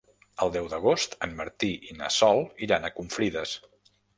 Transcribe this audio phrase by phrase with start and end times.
[0.45, 3.57] El deu d'agost en Martí i na Sol iran a Confrides.